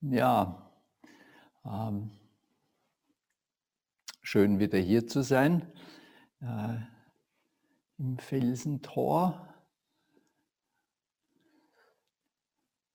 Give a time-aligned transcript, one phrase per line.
[0.00, 0.70] Ja,
[1.64, 2.12] ähm,
[4.22, 5.72] schön wieder hier zu sein
[6.40, 6.76] äh,
[7.98, 9.52] im Felsentor.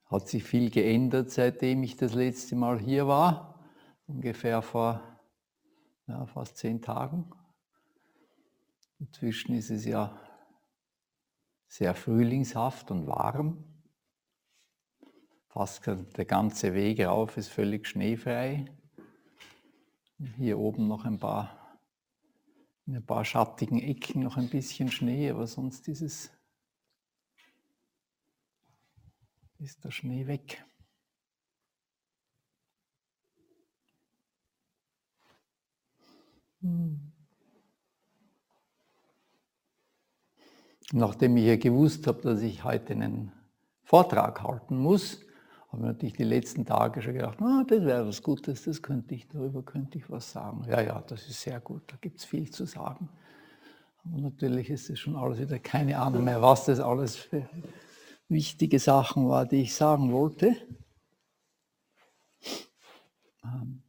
[0.05, 3.60] Hat sich viel geändert, seitdem ich das letzte Mal hier war,
[4.07, 5.04] ungefähr vor
[6.07, 7.29] ja, fast zehn Tagen.
[9.00, 10.18] Inzwischen ist es ja
[11.68, 13.72] sehr frühlingshaft und warm.
[15.54, 18.66] Fast der ganze Weg rauf ist völlig schneefrei.
[20.36, 21.78] Hier oben noch ein paar,
[22.88, 26.32] in ein paar schattigen Ecken noch ein bisschen Schnee, aber sonst ist es
[29.60, 30.66] ist der Schnee weg.
[36.61, 37.11] Hm.
[40.92, 43.31] Nachdem ich ja gewusst habe, dass ich heute einen
[43.83, 45.22] Vortrag halten muss,
[45.73, 49.16] habe ich natürlich die letzten Tage schon gedacht, ah, das wäre was Gutes, das könnte
[49.16, 50.63] ich, darüber könnte ich was sagen.
[50.69, 53.09] Ja, ja, das ist sehr gut, da gibt es viel zu sagen.
[54.05, 57.49] Aber natürlich ist es schon alles wieder keine Ahnung mehr, was das alles für
[58.30, 60.55] wichtige Sachen war, die ich sagen wollte.
[63.43, 63.81] Ähm.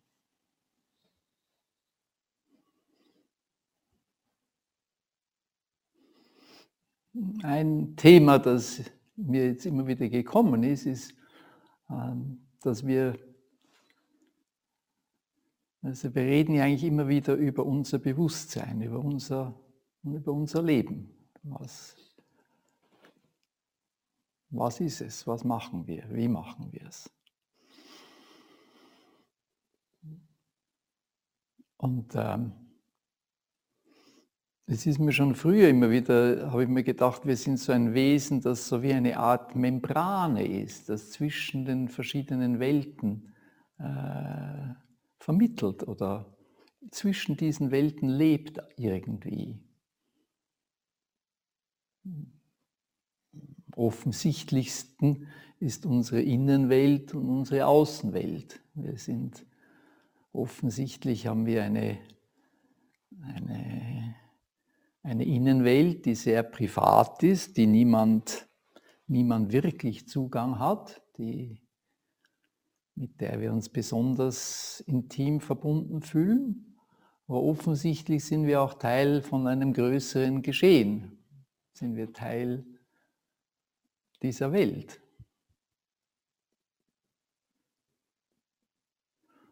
[7.42, 8.80] Ein Thema, das
[9.16, 11.14] mir jetzt immer wieder gekommen ist, ist,
[11.88, 13.18] dass wir,
[15.82, 19.58] also wir reden ja eigentlich immer wieder über unser Bewusstsein, über unser,
[20.02, 21.14] über unser Leben.
[21.42, 21.96] Was,
[24.50, 25.26] was ist es?
[25.26, 26.08] Was machen wir?
[26.14, 27.10] Wie machen wir es?
[31.76, 32.63] Und ähm,
[34.66, 37.92] es ist mir schon früher immer wieder, habe ich mir gedacht, wir sind so ein
[37.92, 43.34] Wesen, das so wie eine Art Membrane ist, das zwischen den verschiedenen Welten
[43.78, 44.74] äh,
[45.18, 46.34] vermittelt oder
[46.90, 49.58] zwischen diesen Welten lebt irgendwie.
[53.76, 55.26] Offensichtlichsten
[55.58, 58.60] ist unsere Innenwelt und unsere Außenwelt.
[58.74, 59.44] Wir sind
[60.32, 61.98] offensichtlich haben wir eine,
[63.22, 64.14] eine
[65.04, 68.48] eine Innenwelt, die sehr privat ist, die niemand,
[69.06, 71.62] niemand wirklich Zugang hat, die,
[72.94, 76.78] mit der wir uns besonders intim verbunden fühlen.
[77.28, 81.18] Aber offensichtlich sind wir auch Teil von einem größeren Geschehen,
[81.74, 82.64] sind wir Teil
[84.22, 85.02] dieser Welt.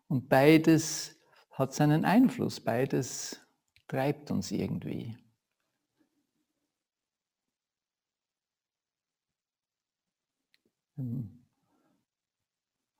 [0.08, 1.20] Und beides
[1.50, 3.38] hat seinen Einfluss, beides
[3.86, 5.21] treibt uns irgendwie.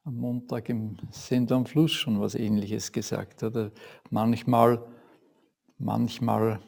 [0.05, 3.43] Am Montag im Send am Fluss schon was ähnliches gesagt.
[3.43, 3.71] Oder
[4.11, 4.85] manchmal,
[5.79, 6.61] manchmal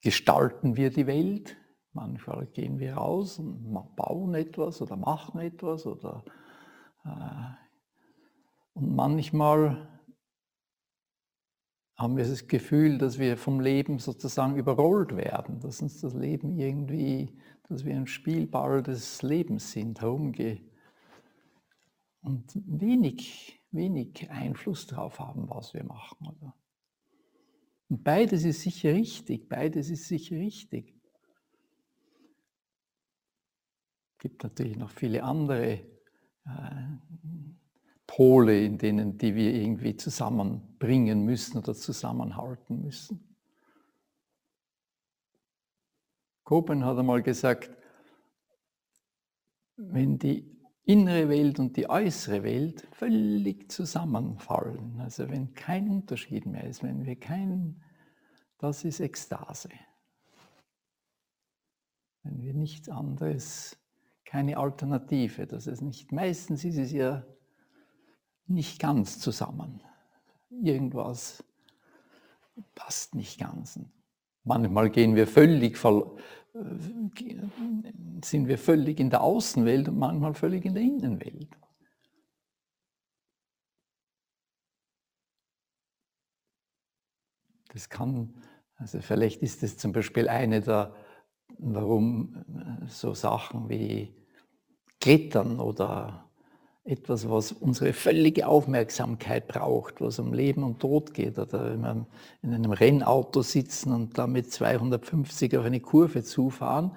[0.00, 1.56] gestalten wir die Welt,
[1.92, 6.24] manchmal gehen wir raus und bauen etwas oder machen etwas oder
[7.04, 7.62] äh,
[8.74, 9.88] und manchmal
[11.96, 16.58] haben wir das Gefühl, dass wir vom Leben sozusagen überrollt werden, dass uns das Leben
[16.58, 17.38] irgendwie
[17.72, 20.70] dass wir ein Spielball des Lebens sind, herumgehen
[22.22, 26.28] und wenig, wenig Einfluss darauf haben, was wir machen.
[26.28, 26.54] Oder?
[27.88, 30.94] Und beides ist sicher richtig, beides ist sicher richtig.
[34.12, 35.80] Es gibt natürlich noch viele andere
[36.44, 36.86] äh,
[38.06, 43.31] Pole, in denen die wir irgendwie zusammenbringen müssen oder zusammenhalten müssen.
[46.44, 47.70] Kopen hat einmal gesagt,
[49.76, 50.52] wenn die
[50.84, 57.04] innere Welt und die äußere Welt völlig zusammenfallen, also wenn kein Unterschied mehr ist, wenn
[57.04, 57.82] wir kein,
[58.58, 59.70] das ist Ekstase.
[62.24, 63.76] Wenn wir nichts anderes,
[64.24, 67.24] keine Alternative, das ist nicht, meistens ist es ja
[68.46, 69.82] nicht ganz zusammen.
[70.50, 71.44] Irgendwas
[72.74, 73.78] passt nicht ganz.
[74.44, 80.82] Manchmal gehen wir völlig, sind wir völlig in der Außenwelt und manchmal völlig in der
[80.82, 81.56] Innenwelt.
[87.68, 88.34] Das kann,
[88.76, 90.94] also vielleicht ist es zum Beispiel eine der,
[91.58, 92.44] warum
[92.86, 94.14] so Sachen wie
[95.00, 96.30] Klettern oder
[96.84, 101.38] etwas, was unsere völlige Aufmerksamkeit braucht, was um Leben und Tod geht.
[101.38, 102.06] Oder wenn wir
[102.42, 106.92] in einem Rennauto sitzen und damit 250 auf eine Kurve zufahren,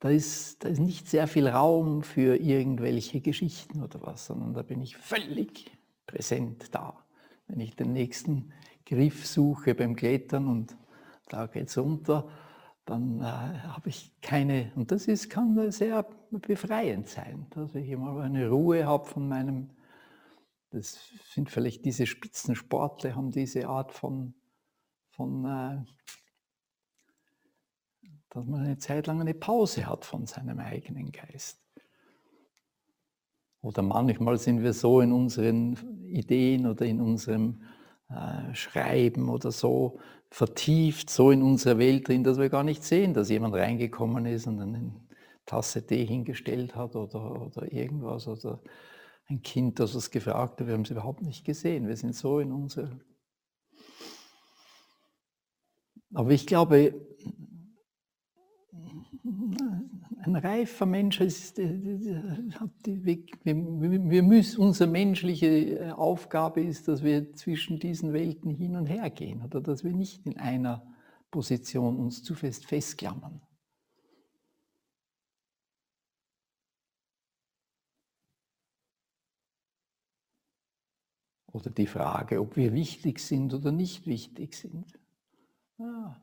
[0.00, 4.62] da ist, da ist nicht sehr viel Raum für irgendwelche Geschichten oder was, sondern da
[4.62, 5.70] bin ich völlig
[6.06, 7.04] präsent da.
[7.46, 8.52] Wenn ich den nächsten
[8.86, 10.74] Griff suche beim Klettern und
[11.28, 12.28] da geht es runter,
[12.90, 18.20] dann äh, habe ich keine, und das ist, kann sehr befreiend sein, dass ich immer
[18.20, 19.70] eine Ruhe habe von meinem,
[20.70, 20.98] das
[21.32, 24.34] sind vielleicht diese Spitzensportler, haben diese Art von,
[25.10, 25.84] von äh,
[28.30, 31.60] dass man eine Zeit lang eine Pause hat von seinem eigenen Geist.
[33.62, 37.62] Oder manchmal sind wir so in unseren Ideen oder in unserem
[38.10, 39.98] äh, Schreiben oder so
[40.30, 44.46] vertieft, so in unserer Welt drin, dass wir gar nicht sehen, dass jemand reingekommen ist
[44.46, 44.92] und eine
[45.46, 48.62] Tasse Tee hingestellt hat oder, oder irgendwas oder
[49.28, 50.66] ein Kind, das uns gefragt hat.
[50.66, 51.88] Wir haben es überhaupt nicht gesehen.
[51.88, 53.00] Wir sind so in unserer.
[56.12, 56.94] Aber ich glaube,
[60.22, 61.66] ein reifer Mensch ist, wir,
[64.22, 69.42] müssen, unsere menschliche äh, Aufgabe ist, dass wir zwischen diesen Welten hin und her gehen
[69.42, 70.86] oder dass wir nicht in einer
[71.30, 73.40] Position uns zu fest festklammern.
[81.52, 84.98] Oder die Frage, ob wir wichtig sind oder nicht wichtig sind.
[85.78, 86.16] Ah.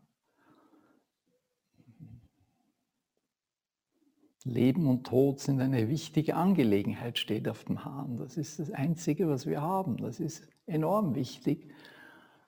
[4.48, 8.18] Leben und Tod sind eine wichtige Angelegenheit, steht auf dem Hahn.
[8.18, 9.98] Das ist das Einzige, was wir haben.
[9.98, 11.68] Das ist enorm wichtig.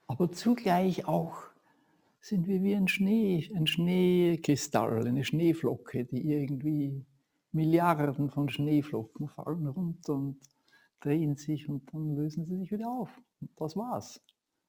[0.06, 1.42] Aber zugleich auch
[2.20, 7.04] sind wir wie ein Schnee, ein Schneekristall, eine Schneeflocke, die irgendwie
[7.52, 10.40] Milliarden von Schneeflocken fallen runter und
[11.00, 13.10] drehen sich und dann lösen sie sich wieder auf.
[13.40, 14.20] Und das war's.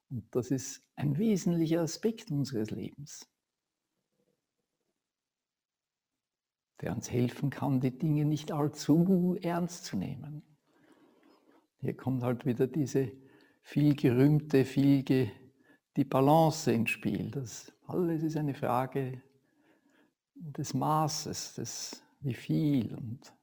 [0.09, 3.30] Und das ist ein wesentlicher Aspekt unseres Lebens.
[6.81, 10.41] Der uns helfen kann, die Dinge nicht allzu ernst zu nehmen.
[11.79, 13.11] Hier kommt halt wieder diese
[13.63, 15.29] viel gerühmte, viel ge,
[15.95, 17.31] die Balance ins Spiel.
[17.31, 19.21] Das alles ist eine Frage
[20.35, 23.33] des Maßes, des wie viel und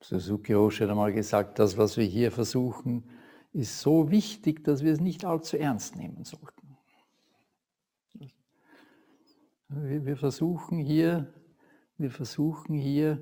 [0.00, 3.04] Suzuki Roshi hat einmal gesagt, das, was wir hier versuchen,
[3.52, 6.76] ist so wichtig, dass wir es nicht allzu ernst nehmen sollten.
[9.68, 11.32] Wir versuchen hier,
[11.96, 13.20] wir versuchen hier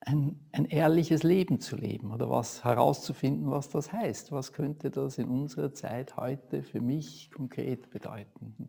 [0.00, 4.30] ein, ein ehrliches Leben zu leben oder was herauszufinden, was das heißt.
[4.30, 8.68] Was könnte das in unserer Zeit heute für mich konkret bedeuten?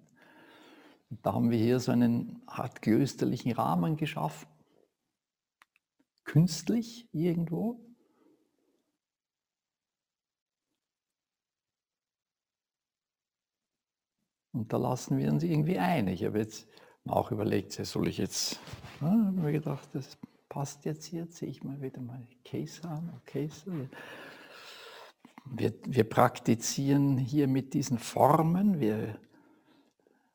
[1.11, 4.47] Und da haben wir hier so einen Art klösterlichen Rahmen geschaffen
[6.25, 7.79] künstlich irgendwo?
[14.51, 16.07] Und da lassen wir uns irgendwie ein.
[16.07, 16.67] Ich habe jetzt
[17.05, 18.59] auch überlegt, soll ich jetzt,
[19.01, 20.17] ja, habe mir gedacht, das
[20.49, 23.89] passt jetzt hier, ziehe ich mal wieder mal Case an, Case.
[25.45, 29.19] Wir, wir praktizieren hier mit diesen Formen, wir,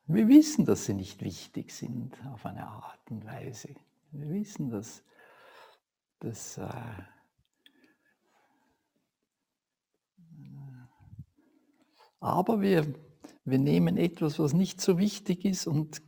[0.06, 3.74] wir wissen, dass sie nicht wichtig sind auf eine Art und Weise.
[4.12, 5.02] Wir wissen, dass
[6.20, 6.68] das, äh,
[12.20, 12.86] aber wir,
[13.44, 16.02] wir nehmen etwas, was nicht so wichtig ist und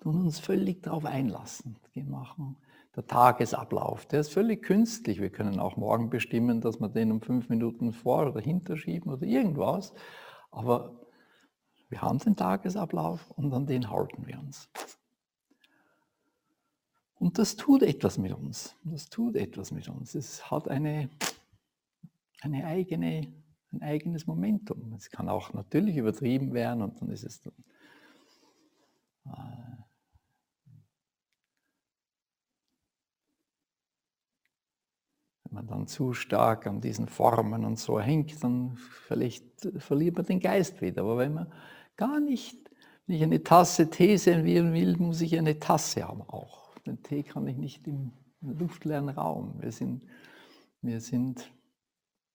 [0.00, 1.78] tun uns völlig darauf einlassen.
[1.92, 2.56] Wir machen
[2.94, 5.20] der Tagesablauf, der ist völlig künstlich.
[5.20, 9.12] Wir können auch morgen bestimmen, dass wir den um fünf Minuten vor oder hinter schieben
[9.12, 9.92] oder irgendwas.
[10.50, 11.06] Aber
[11.88, 14.70] wir haben den Tagesablauf und an den halten wir uns.
[17.18, 18.76] Und das tut etwas mit uns.
[18.84, 20.14] Das tut etwas mit uns.
[20.14, 21.08] Es hat eine,
[22.42, 23.32] eine eigene,
[23.72, 24.92] ein eigenes Momentum.
[24.92, 27.54] Es kann auch natürlich übertrieben werden und dann ist es dann,
[29.24, 29.76] äh,
[35.44, 39.46] wenn man dann zu stark an diesen Formen und so hängt, dann vielleicht
[39.78, 41.00] verliert man den Geist wieder.
[41.00, 41.50] Aber wenn man
[41.96, 42.70] gar nicht,
[43.06, 46.65] wenn ich eine Tasse Tee servieren will, muss ich eine Tasse haben auch.
[46.86, 49.60] Den Tee kann ich nicht im luftleeren Raum.
[49.60, 50.04] Wir sind,
[50.80, 51.52] wir sind,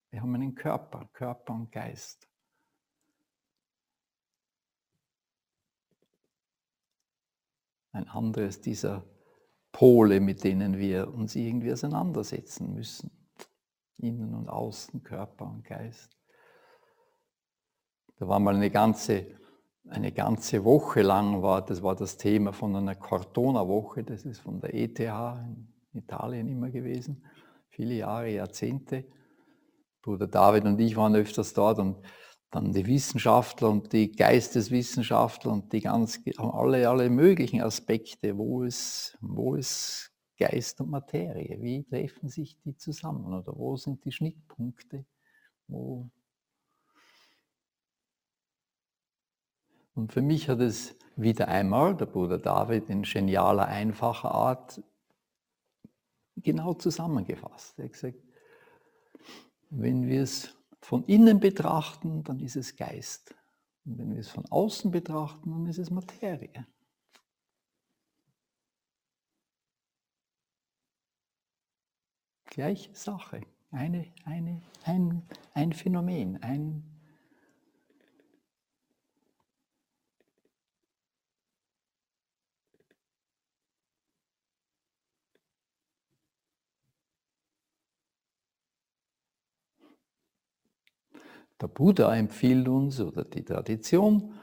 [0.09, 2.27] wir haben einen Körper, Körper und Geist.
[7.93, 9.05] Ein anderes dieser
[9.71, 13.11] Pole, mit denen wir uns irgendwie auseinandersetzen müssen.
[13.97, 16.17] Innen und außen, Körper und Geist.
[18.17, 19.39] Da war mal eine ganze,
[19.89, 24.59] eine ganze Woche lang, war, das war das Thema von einer Cortona-Woche, das ist von
[24.61, 27.23] der ETH in Italien immer gewesen,
[27.69, 29.05] viele Jahre, Jahrzehnte.
[30.01, 31.97] Bruder David und ich waren öfters dort und
[32.49, 39.17] dann die Wissenschaftler und die Geisteswissenschaftler und die ganz, alle, alle möglichen Aspekte, wo es,
[39.21, 45.05] wo es Geist und Materie, wie treffen sich die zusammen oder wo sind die Schnittpunkte,
[45.67, 46.09] wo
[49.93, 54.81] Und für mich hat es wieder einmal der Bruder David in genialer, einfacher Art
[56.37, 57.77] genau zusammengefasst.
[57.77, 58.17] Er hat gesagt,
[59.69, 63.35] wenn wir es von innen betrachten, dann ist es Geist.
[63.85, 66.65] Und wenn wir es von außen betrachten, dann ist es Materie.
[72.45, 76.90] Gleiche Sache, eine, eine, ein, ein Phänomen, ein
[91.61, 94.33] Der Buddha empfiehlt uns oder die Tradition,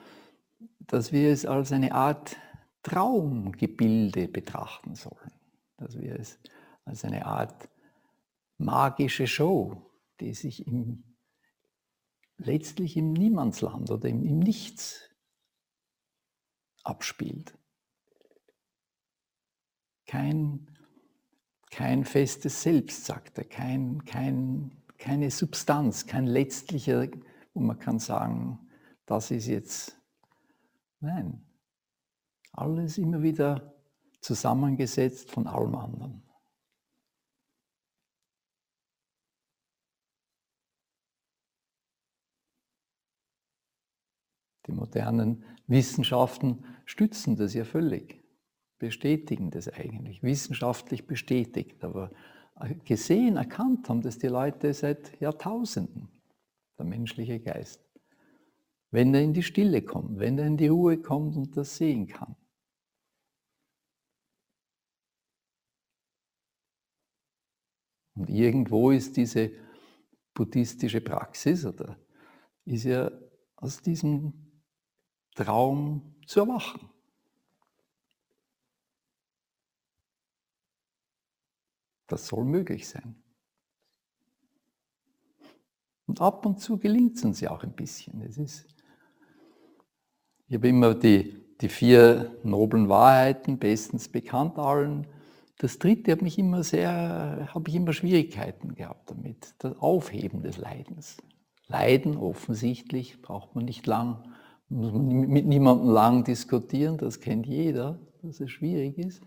[0.79, 2.37] dass wir es als eine Art
[2.85, 5.33] Traumgebilde betrachten sollen,
[5.77, 6.39] dass wir es
[6.85, 7.69] als eine Art
[8.57, 11.03] magische Show, die sich im,
[12.37, 15.11] letztlich im Niemandsland oder im, im Nichts
[16.85, 17.59] abspielt.
[20.07, 20.71] Kein,
[21.71, 27.09] kein festes Selbst, sagt er, kein, kein keine Substanz, kein letztlicher,
[27.55, 28.59] wo man kann sagen,
[29.07, 29.97] das ist jetzt,
[31.01, 31.47] nein,
[32.53, 33.75] alles immer wieder
[34.21, 36.23] zusammengesetzt von allem anderen.
[44.67, 48.23] Die modernen Wissenschaften stützen das ja völlig,
[48.79, 52.11] bestätigen das eigentlich, wissenschaftlich bestätigt, aber
[52.85, 56.09] gesehen, erkannt haben das die Leute seit Jahrtausenden,
[56.79, 57.81] der menschliche Geist.
[58.91, 62.07] Wenn er in die Stille kommt, wenn er in die Ruhe kommt und das sehen
[62.07, 62.37] kann.
[68.15, 69.53] Und irgendwo ist diese
[70.35, 71.97] buddhistische Praxis oder
[72.65, 73.11] ist ja
[73.57, 74.33] aus diesem
[75.35, 76.91] Traum zu erwachen.
[82.09, 83.15] Das soll möglich sein.
[86.07, 88.23] Und ab und zu gelingt es uns ja auch ein bisschen.
[88.23, 88.67] Es ist,
[90.49, 95.07] ich habe immer die, die vier noblen Wahrheiten bestens bekannt allen.
[95.59, 99.55] Das dritte habe ich immer sehr, habe ich immer Schwierigkeiten gehabt damit.
[99.59, 101.19] Das Aufheben des Leidens.
[101.67, 104.25] Leiden offensichtlich braucht man nicht lang,
[104.71, 109.23] muss man mit niemandem lang diskutieren, das kennt jeder, dass es schwierig ist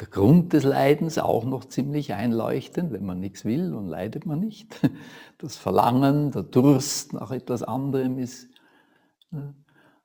[0.00, 2.92] der Grund des Leidens auch noch ziemlich einleuchtend.
[2.92, 4.80] Wenn man nichts will, dann leidet man nicht.
[5.38, 8.48] Das Verlangen, der Durst nach etwas anderem ist,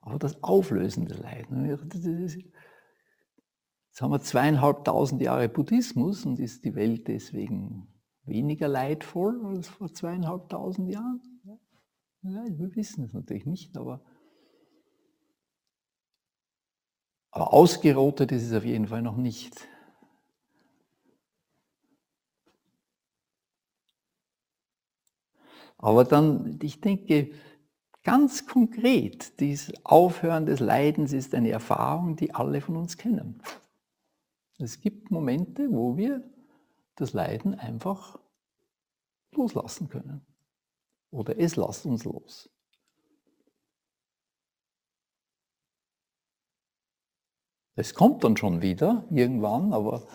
[0.02, 2.36] aber das Auflösen des Leidens.
[2.36, 7.88] Jetzt haben wir zweieinhalbtausend Jahre Buddhismus und ist die Welt deswegen
[8.24, 11.22] weniger leidvoll als vor zweieinhalbtausend Jahren?
[12.24, 14.04] Ja, wir wissen es natürlich nicht, aber,
[17.30, 19.66] aber ausgerottet ist es auf jeden Fall noch nicht.
[25.82, 27.32] Aber dann, ich denke,
[28.04, 33.42] ganz konkret, dieses Aufhören des Leidens ist eine Erfahrung, die alle von uns kennen.
[34.58, 36.22] Es gibt Momente, wo wir
[36.94, 38.16] das Leiden einfach
[39.32, 40.24] loslassen können.
[41.10, 42.48] Oder es lasst uns los.
[47.74, 50.06] Es kommt dann schon wieder irgendwann, aber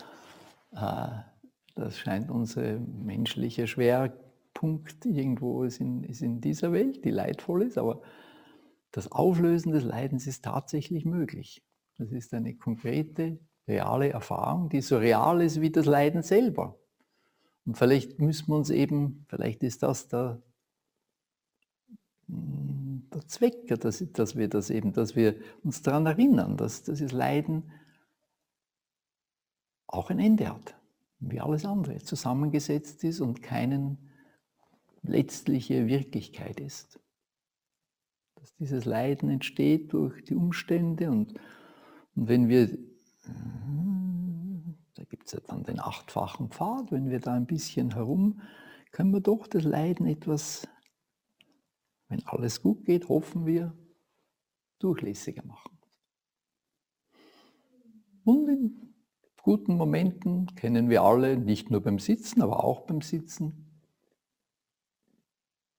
[0.71, 1.09] äh,
[1.75, 4.13] das scheint unsere menschliche Schwer
[4.57, 8.01] Punkt irgendwo ist in, ist in dieser Welt, die leidvoll ist, aber
[8.89, 11.63] das Auflösen des Leidens ist tatsächlich möglich.
[11.99, 13.37] Das ist eine konkrete,
[13.67, 16.79] reale Erfahrung, die so real ist wie das Leiden selber.
[17.67, 20.41] Und vielleicht müssen wir uns eben, vielleicht ist das der,
[22.27, 27.69] der Zweck, dass, dass wir das eben, dass wir uns daran erinnern, dass dieses Leiden
[29.85, 30.75] auch ein Ende hat,
[31.19, 34.07] wie alles andere, zusammengesetzt ist und keinen
[35.07, 36.99] letztliche Wirklichkeit ist.
[38.35, 41.33] Dass dieses Leiden entsteht durch die Umstände und,
[42.15, 42.77] und wenn wir,
[44.93, 48.41] da gibt es ja dann den achtfachen Pfad, wenn wir da ein bisschen herum,
[48.91, 50.67] können wir doch das Leiden etwas
[52.09, 53.75] wenn alles gut geht, hoffen wir,
[54.79, 55.77] durchlässiger machen.
[58.23, 58.93] Und in
[59.41, 63.66] guten Momenten kennen wir alle, nicht nur beim Sitzen, aber auch beim Sitzen,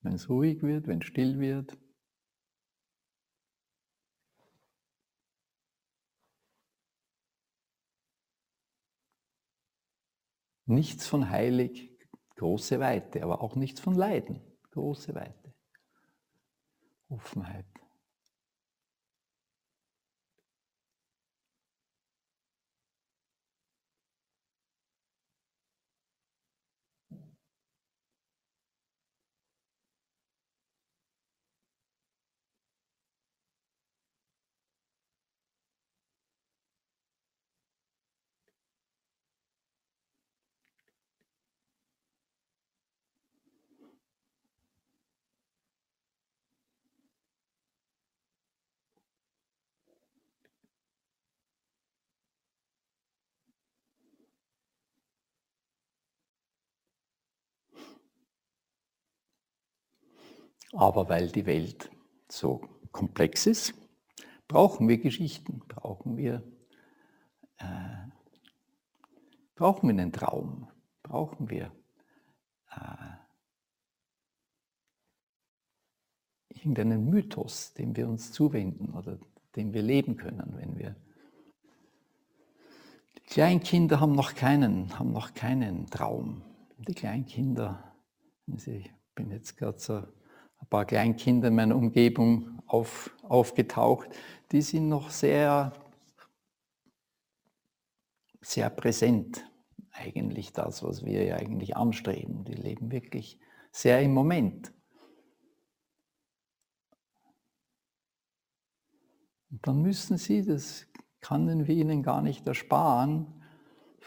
[0.02, 1.76] wenn es ruhig wird, wenn es still wird,
[10.69, 11.99] Nichts von heilig,
[12.37, 15.55] große Weite, aber auch nichts von Leiden, große Weite.
[17.09, 17.64] Offenheit.
[60.72, 61.90] Aber weil die Welt
[62.28, 62.60] so
[62.92, 63.75] komplex ist,
[64.48, 66.42] brauchen wir Geschichten, brauchen wir,
[67.58, 68.08] äh,
[69.54, 70.68] brauchen wir einen Traum,
[71.02, 71.72] brauchen wir
[72.70, 73.18] äh,
[76.48, 79.18] irgendeinen Mythos, dem wir uns zuwenden oder
[79.56, 80.96] dem wir leben können, wenn wir
[83.16, 86.42] die Kleinkinder haben noch keinen, haben noch keinen Traum.
[86.78, 87.92] Die Kleinkinder,
[88.46, 90.02] ich bin jetzt gerade so
[90.58, 94.08] ein paar Kleinkinder in meiner Umgebung auf, aufgetaucht,
[94.52, 95.72] die sind noch sehr,
[98.40, 99.44] sehr präsent.
[99.90, 102.44] Eigentlich das, was wir ja eigentlich anstreben.
[102.44, 103.40] Die leben wirklich
[103.72, 104.72] sehr im Moment.
[109.50, 110.86] Und dann müssen sie, das
[111.21, 113.37] können wir ihnen gar nicht ersparen,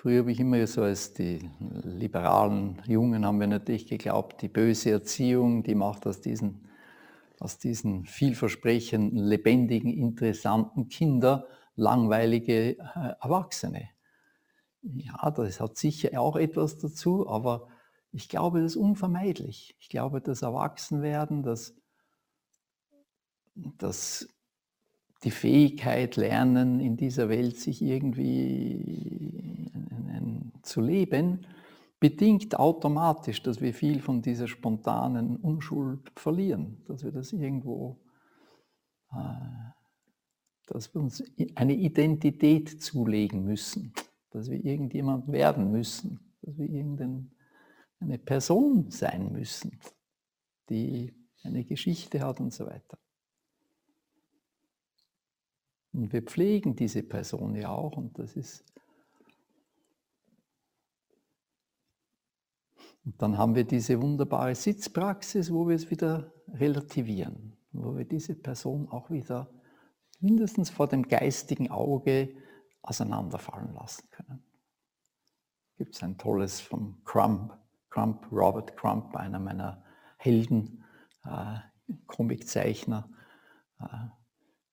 [0.02, 1.48] Früher habe ich immer so als die
[1.84, 6.68] liberalen Jungen haben wir natürlich geglaubt, die böse Erziehung, die macht aus diesen,
[7.38, 13.90] aus diesen vielversprechenden, lebendigen, interessanten Kinder langweilige äh, Erwachsene.
[14.82, 17.68] Ja, das hat sicher auch etwas dazu, aber
[18.12, 19.76] ich glaube, das ist unvermeidlich.
[19.80, 21.76] Ich glaube, das Erwachsenwerden, das,
[23.54, 24.28] das
[25.24, 29.61] die Fähigkeit lernen, in dieser Welt sich irgendwie
[30.72, 31.46] zu leben,
[32.00, 38.00] bedingt automatisch, dass wir viel von dieser spontanen Unschuld verlieren, dass wir das irgendwo,
[39.12, 39.16] äh,
[40.66, 41.24] dass wir uns
[41.56, 43.94] eine Identität zulegen müssen,
[44.32, 49.78] dass wir irgendjemand werden müssen, dass wir irgendeine Person sein müssen,
[50.70, 52.98] die eine Geschichte hat und so weiter.
[55.94, 58.64] Und wir pflegen diese Person ja auch und das ist
[63.04, 68.36] Und dann haben wir diese wunderbare Sitzpraxis, wo wir es wieder relativieren, wo wir diese
[68.36, 69.50] Person auch wieder
[70.20, 72.36] mindestens vor dem geistigen Auge
[72.84, 74.44] auseinanderfallen lassen können.
[75.78, 77.58] Gibt es ein tolles vom Crump,
[77.90, 79.84] Crump, Robert Crump, einer meiner
[80.18, 80.84] Helden,
[81.26, 81.58] äh,
[82.06, 83.10] Comiczeichner,
[83.80, 83.86] äh,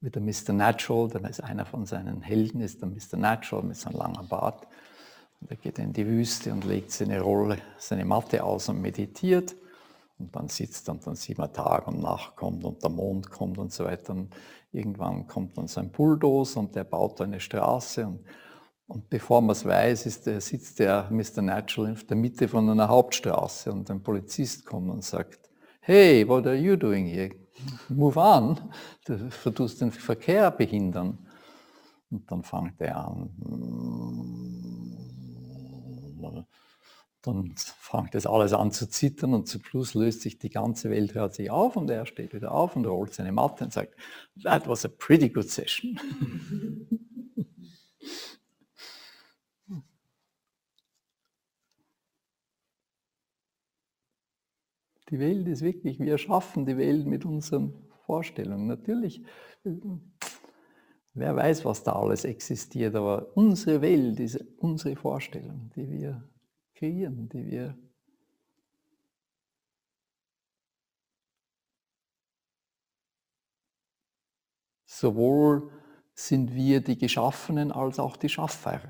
[0.00, 0.52] mit der Mr.
[0.52, 3.16] Natural, dann ist einer von seinen Helden, ist der Mr.
[3.16, 4.68] Natural mit seinem langen Bart.
[5.46, 9.54] Er geht in die Wüste und legt seine Rolle, seine Matte aus und meditiert.
[10.18, 13.30] Und dann sitzt er und dann sieht man Tag und Nacht kommt und der Mond
[13.30, 14.14] kommt und so weiter.
[14.14, 14.34] Und
[14.72, 18.06] irgendwann kommt dann sein Bulldozer und der baut eine Straße.
[18.06, 18.24] Und,
[18.88, 21.40] und bevor man es weiß, ist der, sitzt der Mr.
[21.40, 25.48] Natural in der Mitte von einer Hauptstraße und ein Polizist kommt und sagt,
[25.80, 27.30] hey, what are you doing here?
[27.88, 28.58] Move on,
[29.04, 31.18] du tust den Verkehr behindern.
[32.10, 33.30] Und dann fängt er an,
[37.22, 41.14] dann fängt das alles an zu zittern und zum Schluss löst sich die ganze Welt,
[41.14, 43.94] hört sich auf und er steht wieder auf und rollt seine Matte und sagt,
[44.42, 45.98] that was a pretty good session.
[55.10, 57.72] Die Welt ist wirklich, wir schaffen die Welt mit unseren
[58.04, 58.66] Vorstellungen.
[58.66, 59.22] Natürlich,
[61.18, 66.28] wer weiß, was da alles existiert, aber unsere Welt ist unsere Vorstellung, die wir
[66.74, 67.76] kreieren, die wir
[74.84, 75.70] sowohl
[76.14, 78.80] sind wir die Geschaffenen als auch die Schaffer.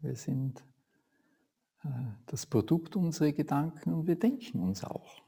[0.00, 0.62] Wir sind
[1.82, 1.88] äh,
[2.26, 5.20] das Produkt unserer Gedanken und wir denken uns auch.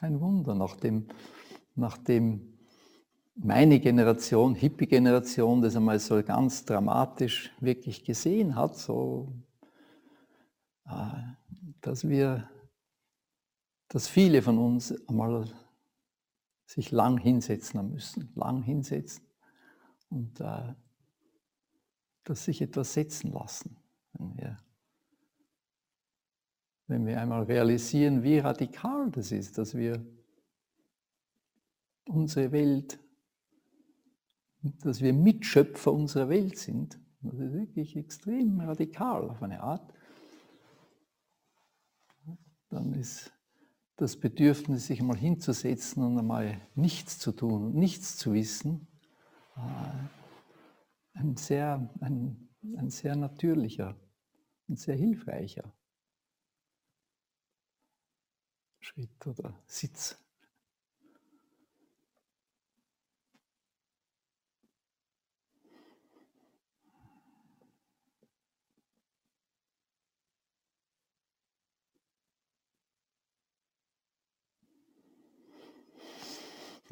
[0.00, 1.08] Kein Wunder, nachdem,
[1.74, 2.58] nachdem
[3.34, 9.30] meine Generation, Hippie-Generation, das einmal so ganz dramatisch wirklich gesehen hat, so,
[10.86, 11.22] äh,
[11.82, 12.48] dass wir,
[13.88, 15.52] dass viele von uns einmal
[16.64, 19.26] sich lang hinsetzen müssen, lang hinsetzen
[20.08, 20.74] und äh,
[22.24, 23.76] dass sich etwas setzen lassen.
[24.14, 24.56] Wenn wir,
[26.90, 30.04] wenn wir einmal realisieren, wie radikal das ist, dass wir
[32.06, 32.98] unsere Welt
[34.62, 37.00] dass wir Mitschöpfer unserer Welt sind.
[37.22, 39.92] Das ist wirklich extrem radikal auf eine Art.
[42.68, 43.32] Dann ist
[43.96, 48.86] das Bedürfnis, sich einmal hinzusetzen und einmal nichts zu tun und nichts zu wissen,
[49.56, 53.96] äh, ein sehr, ein, ein sehr natürlicher
[54.68, 55.74] und sehr hilfreicher
[58.80, 60.16] Schritt oder Sitz.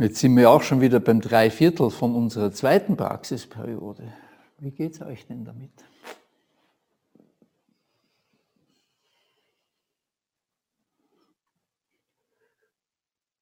[0.00, 4.12] Jetzt sind wir auch schon wieder beim Dreiviertel von unserer zweiten Praxisperiode.
[4.58, 5.72] Wie geht es euch denn damit?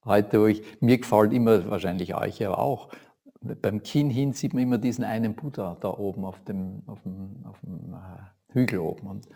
[0.07, 2.91] Heute, wo ich, mir gefällt immer, wahrscheinlich euch ja auch,
[3.41, 7.45] beim Kinn hin sieht man immer diesen einen Buddha da oben auf dem, auf dem,
[7.45, 9.09] auf dem äh, Hügel oben.
[9.09, 9.29] Und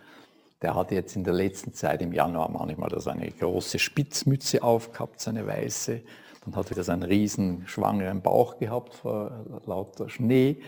[0.63, 5.21] der hat jetzt in der letzten Zeit im Januar manchmal so eine große Spitzmütze aufgehabt,
[5.21, 6.03] so eine weiße.
[6.45, 10.63] Dann hat er so einen riesen schwangeren Bauch gehabt vor lauter Schnee.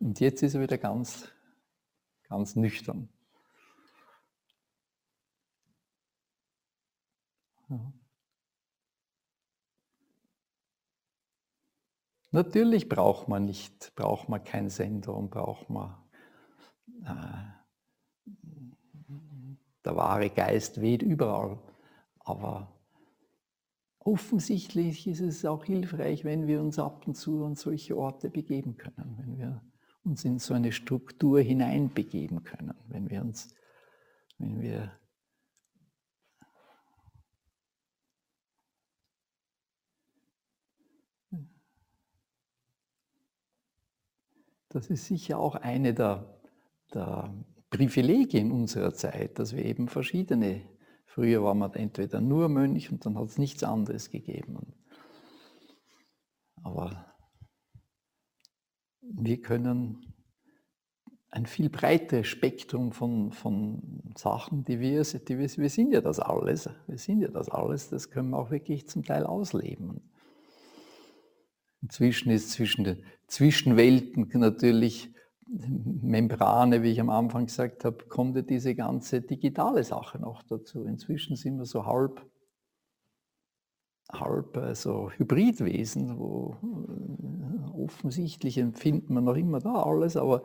[0.00, 1.28] Und jetzt ist er wieder ganz,
[2.28, 3.08] ganz nüchtern.
[7.70, 8.03] Ja.
[12.34, 15.94] Natürlich braucht man nicht, braucht man kein Sender und braucht man
[17.04, 17.44] äh,
[19.84, 21.60] der wahre Geist weht überall.
[22.18, 22.74] Aber
[24.00, 28.76] offensichtlich ist es auch hilfreich, wenn wir uns ab und zu an solche Orte begeben
[28.78, 29.62] können, wenn wir
[30.02, 33.54] uns in so eine Struktur hineinbegeben können, wenn wir uns,
[34.38, 34.90] wenn wir
[44.74, 46.38] Das ist sicher auch eine der,
[46.92, 47.32] der
[47.70, 50.62] Privilegien unserer Zeit, dass wir eben verschiedene
[51.06, 54.74] Früher war man entweder nur Mönch und dann hat es nichts anderes gegeben.
[56.64, 57.14] Aber
[59.00, 60.12] wir können
[61.30, 66.18] ein viel breiteres Spektrum von, von Sachen, die wir, die wir, wir sind ja das
[66.18, 70.10] alles, wir sind ja das alles, das können wir auch wirklich zum Teil ausleben.
[71.84, 75.12] Inzwischen ist zwischen den Zwischenwelten natürlich
[75.46, 80.86] Membrane, wie ich am Anfang gesagt habe, kommt ja diese ganze digitale Sache noch dazu.
[80.86, 82.26] Inzwischen sind wir so halb,
[84.10, 90.42] halb also Hybridwesen, wo äh, offensichtlich empfinden wir noch immer da alles, aber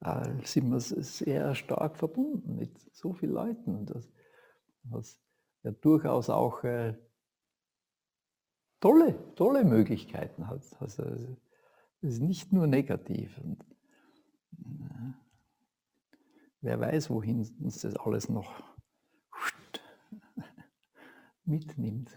[0.00, 3.86] äh, sind wir sehr stark verbunden mit so vielen Leuten.
[3.86, 4.12] Das,
[4.84, 5.18] was
[5.62, 6.94] ja durchaus auch äh,
[8.82, 10.62] tolle, tolle Möglichkeiten hat.
[10.80, 11.38] Also es
[12.02, 13.38] ist nicht nur negativ.
[13.38, 13.64] Und
[16.60, 18.62] Wer weiß, wohin uns das alles noch
[21.44, 22.10] mitnimmt.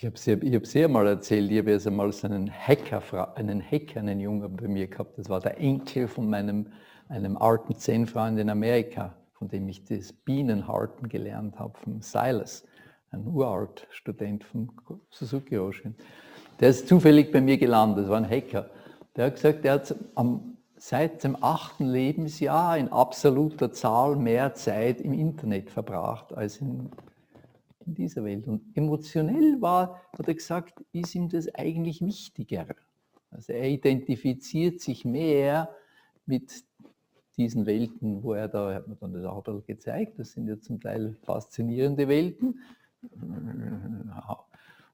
[0.00, 3.60] Ich habe es ich sehr mal erzählt, ich habe jetzt einmal so einen Hacker, einen
[3.60, 5.18] Hacker, einen Jungen bei mir gehabt.
[5.18, 6.68] Das war der Enkel von meinem,
[7.08, 12.62] einem alten Zen-Freund in Amerika von dem ich das Bienenhalten gelernt habe, von Silas,
[13.10, 14.70] ein uralt Student von
[15.08, 15.94] Suzuki Ocean.
[16.60, 18.68] Der ist zufällig bei mir gelandet, das war ein Hacker.
[19.16, 25.00] Der hat gesagt, er hat am, seit dem achten Lebensjahr in absoluter Zahl mehr Zeit
[25.00, 26.90] im Internet verbracht als in,
[27.90, 28.46] in dieser Welt.
[28.46, 32.66] Und emotionell war, hat er gesagt, ist ihm das eigentlich wichtiger.
[33.30, 35.70] Also er identifiziert sich mehr
[36.26, 36.64] mit
[37.36, 40.80] diesen Welten, wo er da, hat mir dann das bisschen gezeigt, das sind ja zum
[40.80, 42.60] Teil faszinierende Welten.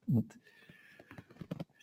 [0.07, 0.39] Und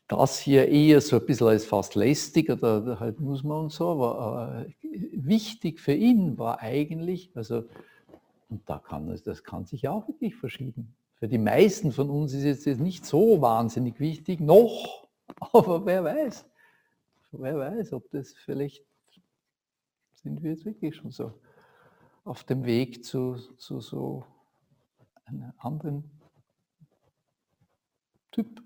[0.07, 3.89] das hier eher so ein bisschen als fast lästig oder halt muss man und so,
[3.89, 4.73] aber äh,
[5.11, 7.63] wichtig für ihn war eigentlich, also,
[8.49, 10.93] und da kann das kann sich auch wirklich verschieben.
[11.23, 15.07] Für die meisten von uns ist jetzt nicht so wahnsinnig wichtig, noch,
[15.53, 16.45] aber wer weiß.
[17.31, 18.85] Wer weiß, ob das vielleicht
[20.15, 21.31] sind wir jetzt wirklich schon so
[22.25, 24.25] auf dem Weg zu, zu so
[25.23, 26.11] einem anderen
[28.31, 28.61] Typ.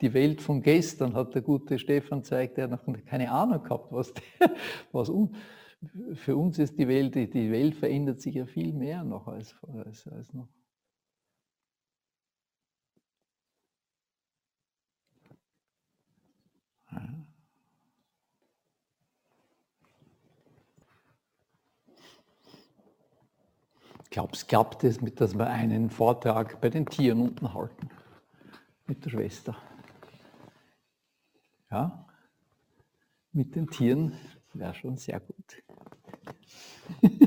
[0.00, 3.92] Die Welt von gestern hat der gute Stefan zeigt, der hat noch keine Ahnung gehabt,
[3.92, 4.52] was, der,
[4.90, 5.32] was un,
[6.14, 10.06] für uns ist die Welt, die Welt verändert sich ja viel mehr noch als, als,
[10.08, 10.48] als noch.
[24.16, 27.90] Glaubst, glaubt es, dass wir einen Vortrag bei den Tieren unten halten?
[28.86, 29.54] Mit der Schwester.
[31.70, 32.06] Ja?
[33.32, 34.14] Mit den Tieren
[34.58, 35.62] wäre schon sehr gut.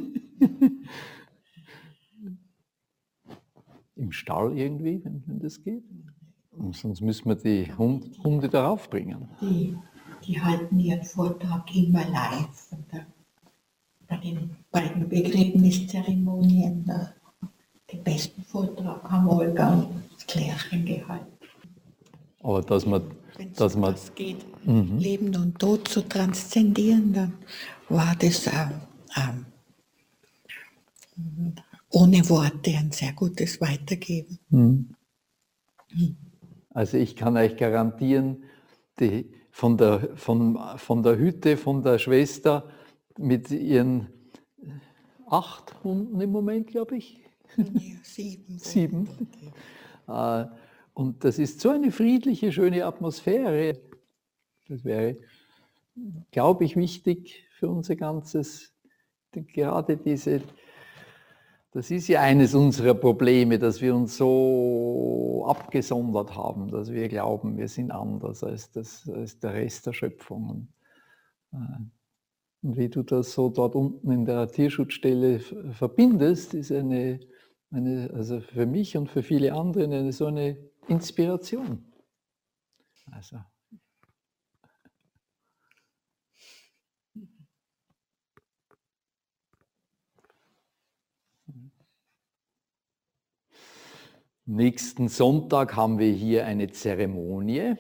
[3.96, 5.84] Im Stall irgendwie, wenn, wenn das geht.
[6.52, 9.30] Und sonst müssen wir die Hund, Hunde darauf bringen.
[9.42, 9.78] Die,
[10.26, 12.76] die halten ihren Vortrag immer live.
[14.08, 16.92] bei den beiden Begräbniszeremonien,
[17.92, 21.39] den besten Vortrag haben Olga und das Klärchen gehalten.
[22.42, 23.04] Aber dass man,
[23.38, 24.98] Wenn dass man das geht, mhm.
[24.98, 27.34] Leben und Tod zu transzendieren, dann
[27.90, 28.82] war das ähm,
[29.18, 29.46] ähm,
[31.90, 34.40] ohne Worte ein sehr gutes Weitergeben.
[34.50, 34.96] Mhm.
[36.70, 38.44] Also ich kann euch garantieren,
[39.00, 42.70] die, von, der, von, von der Hütte, von der Schwester
[43.18, 44.08] mit ihren
[45.28, 47.22] acht Hunden im Moment, glaube ich.
[47.58, 47.66] Ja,
[48.04, 48.60] sieben.
[48.60, 49.10] sieben.
[50.08, 50.46] Äh,
[51.00, 53.80] und das ist so eine friedliche, schöne Atmosphäre.
[54.68, 55.16] Das wäre,
[56.30, 58.74] glaube ich, wichtig für unser ganzes,
[59.32, 60.42] gerade diese,
[61.72, 67.58] das ist ja eines unserer Probleme, dass wir uns so abgesondert haben, dass wir glauben,
[67.58, 70.50] wir sind anders als, das, als der Rest der Schöpfung.
[70.50, 70.68] Und,
[71.62, 75.40] äh, wie du das so dort unten in der Tierschutzstelle
[75.72, 77.22] verbindest, ist eine,
[77.72, 80.58] eine, also für mich und für viele andere eine, so eine
[80.90, 81.86] Inspiration.
[83.12, 83.38] Also.
[94.46, 97.76] Nächsten Sonntag haben wir hier eine Zeremonie,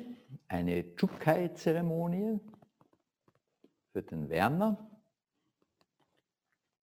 [0.47, 2.39] eine Chukai-Zeremonie
[3.91, 4.77] für den Werner.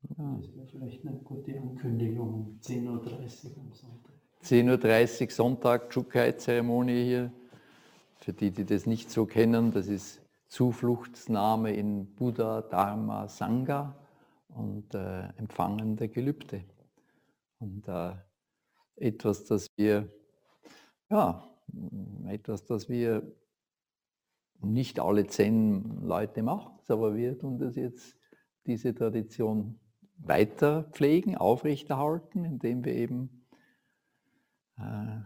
[0.03, 4.16] Das wäre vielleicht eine gute Ankündigung, 10.30 Uhr am Sonntag.
[4.47, 7.33] 10.30 Uhr Sonntag, Chukai-Zeremonie hier.
[8.21, 13.97] Für die, die das nicht so kennen, das ist Zufluchtsname in Buddha, Dharma, Sangha
[14.49, 16.63] und äh, Empfangen der Gelübde.
[17.59, 18.13] Und äh,
[18.95, 20.09] etwas, das wir,
[21.11, 21.45] ja,
[22.29, 23.23] etwas, das wir
[24.61, 28.17] nicht alle zehn Leute machen aber wir tun das jetzt,
[28.65, 29.81] diese Tradition
[30.19, 33.46] weiter pflegen, aufrechterhalten, indem wir eben
[34.79, 35.21] äh,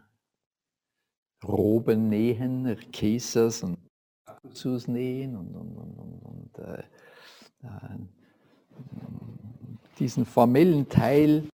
[1.45, 3.79] Roben nähen, Käsers und
[4.27, 6.83] Kaktus nähen und, und, und, und äh,
[7.63, 7.99] äh,
[9.99, 11.49] diesen formellen Teil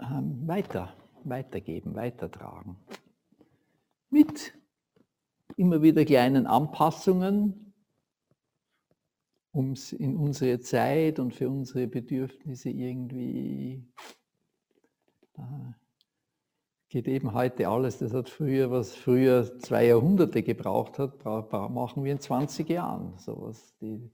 [0.00, 2.76] ähm, weiter, weitergeben, weitertragen.
[4.10, 4.54] Mit
[5.56, 7.74] immer wieder kleinen Anpassungen,
[9.52, 13.84] um es in unsere Zeit und für unsere Bedürfnisse irgendwie
[16.90, 17.98] geht eben heute alles.
[17.98, 21.24] Das hat früher, was früher zwei Jahrhunderte gebraucht hat,
[21.70, 23.16] machen wir in 20 Jahren.
[23.16, 24.10] Sowas, die,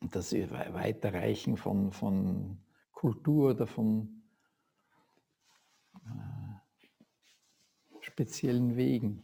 [0.00, 2.58] das Weiterreichen von, von
[2.92, 4.22] Kultur oder von
[6.04, 6.56] äh,
[8.00, 9.22] speziellen Wegen.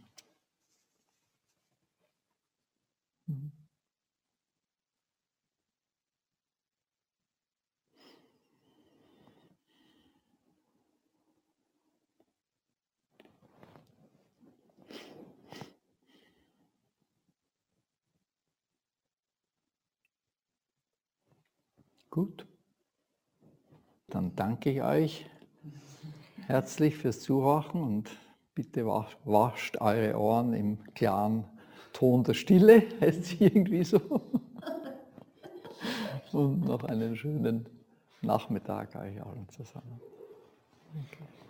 [3.27, 3.62] Mhm.
[22.13, 22.47] Gut.
[24.09, 25.27] Dann danke ich euch
[26.47, 28.11] herzlich fürs Zuhören und
[28.55, 31.47] bitte wascht eure Ohren im klaren
[31.95, 33.99] Ton der Stille, heißt sie irgendwie so.
[36.33, 37.67] Und noch einen schönen
[38.21, 39.99] Nachmittag euch allen zusammen.
[40.91, 41.42] Okay.